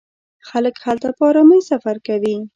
خلک 0.49 0.75
هلته 0.85 1.09
په 1.17 1.23
ارامۍ 1.29 1.61
سفر 1.71 1.95
کوي. 2.07 2.35